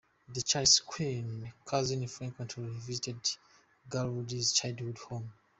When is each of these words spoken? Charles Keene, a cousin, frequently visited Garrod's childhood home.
Charles 0.45 0.79
Keene, 0.79 1.53
a 1.55 1.69
cousin, 1.69 2.07
frequently 2.07 2.67
visited 2.69 3.19
Garrod's 3.87 4.51
childhood 4.51 4.97
home. 4.97 5.31